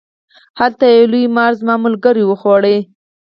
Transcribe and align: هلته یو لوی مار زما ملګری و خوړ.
هلته 0.59 0.85
یو 0.95 1.05
لوی 1.11 1.25
مار 1.35 1.51
زما 1.61 1.75
ملګری 1.85 2.23
و 2.25 2.31
خوړ. 2.41 2.63